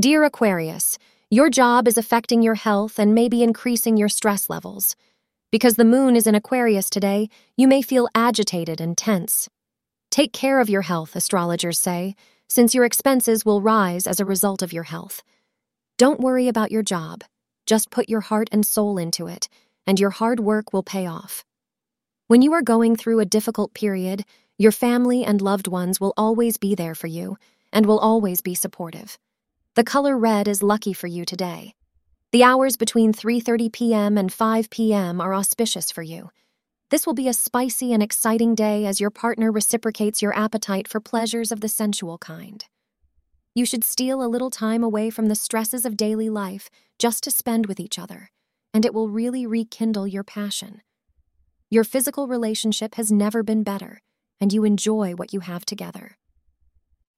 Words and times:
Dear 0.00 0.24
Aquarius, 0.24 0.96
your 1.28 1.50
job 1.50 1.86
is 1.86 1.98
affecting 1.98 2.40
your 2.40 2.54
health 2.54 2.98
and 2.98 3.14
maybe 3.14 3.42
increasing 3.42 3.98
your 3.98 4.08
stress 4.08 4.48
levels. 4.48 4.96
Because 5.50 5.74
the 5.74 5.84
moon 5.84 6.16
is 6.16 6.26
in 6.26 6.34
Aquarius 6.34 6.88
today, 6.88 7.28
you 7.58 7.68
may 7.68 7.82
feel 7.82 8.08
agitated 8.14 8.80
and 8.80 8.96
tense. 8.96 9.50
Take 10.10 10.32
care 10.32 10.60
of 10.60 10.70
your 10.70 10.80
health, 10.80 11.14
astrologers 11.14 11.78
say, 11.78 12.14
since 12.48 12.74
your 12.74 12.86
expenses 12.86 13.44
will 13.44 13.60
rise 13.60 14.06
as 14.06 14.18
a 14.18 14.24
result 14.24 14.62
of 14.62 14.72
your 14.72 14.84
health. 14.84 15.22
Don't 15.98 16.20
worry 16.20 16.48
about 16.48 16.72
your 16.72 16.82
job. 16.82 17.22
Just 17.66 17.90
put 17.90 18.08
your 18.08 18.22
heart 18.22 18.48
and 18.50 18.64
soul 18.64 18.96
into 18.96 19.26
it, 19.26 19.50
and 19.86 20.00
your 20.00 20.08
hard 20.08 20.40
work 20.40 20.72
will 20.72 20.82
pay 20.82 21.06
off. 21.06 21.44
When 22.28 22.40
you 22.40 22.54
are 22.54 22.62
going 22.62 22.96
through 22.96 23.20
a 23.20 23.26
difficult 23.26 23.74
period, 23.74 24.24
your 24.56 24.72
family 24.72 25.22
and 25.22 25.42
loved 25.42 25.68
ones 25.68 26.00
will 26.00 26.14
always 26.16 26.56
be 26.56 26.74
there 26.74 26.94
for 26.94 27.08
you 27.08 27.36
and 27.74 27.84
will 27.84 27.98
always 27.98 28.40
be 28.40 28.54
supportive. 28.54 29.18
The 29.74 29.84
color 29.84 30.18
red 30.18 30.48
is 30.48 30.62
lucky 30.62 30.92
for 30.92 31.06
you 31.06 31.24
today. 31.24 31.74
The 32.30 32.44
hours 32.44 32.76
between 32.76 33.14
3:30 33.14 33.72
p.m. 33.72 34.18
and 34.18 34.30
5 34.30 34.68
p.m. 34.68 35.18
are 35.18 35.34
auspicious 35.34 35.90
for 35.90 36.02
you. 36.02 36.28
This 36.90 37.06
will 37.06 37.14
be 37.14 37.26
a 37.26 37.32
spicy 37.32 37.94
and 37.94 38.02
exciting 38.02 38.54
day 38.54 38.84
as 38.84 39.00
your 39.00 39.08
partner 39.08 39.50
reciprocates 39.50 40.20
your 40.20 40.36
appetite 40.36 40.88
for 40.88 41.00
pleasures 41.00 41.50
of 41.50 41.62
the 41.62 41.70
sensual 41.70 42.18
kind. 42.18 42.66
You 43.54 43.64
should 43.64 43.82
steal 43.82 44.22
a 44.22 44.28
little 44.28 44.50
time 44.50 44.84
away 44.84 45.08
from 45.08 45.28
the 45.28 45.34
stresses 45.34 45.86
of 45.86 45.96
daily 45.96 46.28
life 46.28 46.68
just 46.98 47.24
to 47.24 47.30
spend 47.30 47.64
with 47.64 47.80
each 47.80 47.98
other, 47.98 48.30
and 48.74 48.84
it 48.84 48.92
will 48.92 49.08
really 49.08 49.46
rekindle 49.46 50.06
your 50.06 50.22
passion. 50.22 50.82
Your 51.70 51.84
physical 51.84 52.28
relationship 52.28 52.96
has 52.96 53.10
never 53.10 53.42
been 53.42 53.62
better, 53.62 54.02
and 54.38 54.52
you 54.52 54.64
enjoy 54.64 55.14
what 55.14 55.32
you 55.32 55.40
have 55.40 55.64
together. 55.64 56.18